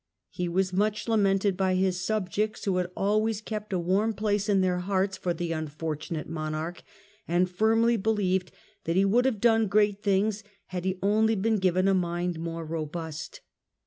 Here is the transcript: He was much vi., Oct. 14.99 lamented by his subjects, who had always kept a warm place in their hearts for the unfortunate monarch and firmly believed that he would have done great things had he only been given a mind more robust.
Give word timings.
He 0.31 0.49
was 0.49 0.73
much 0.73 1.05
vi., 1.05 1.09
Oct. 1.09 1.09
14.99 1.09 1.09
lamented 1.11 1.57
by 1.57 1.75
his 1.75 2.03
subjects, 2.03 2.65
who 2.65 2.77
had 2.77 2.89
always 2.97 3.39
kept 3.39 3.71
a 3.71 3.77
warm 3.77 4.13
place 4.13 4.49
in 4.49 4.61
their 4.61 4.79
hearts 4.79 5.15
for 5.15 5.31
the 5.31 5.51
unfortunate 5.51 6.27
monarch 6.27 6.81
and 7.27 7.47
firmly 7.47 7.97
believed 7.97 8.51
that 8.85 8.95
he 8.95 9.05
would 9.05 9.25
have 9.25 9.39
done 9.39 9.67
great 9.67 10.01
things 10.01 10.43
had 10.69 10.85
he 10.85 10.97
only 11.03 11.35
been 11.35 11.57
given 11.57 11.87
a 11.87 11.93
mind 11.93 12.39
more 12.39 12.65
robust. 12.65 13.41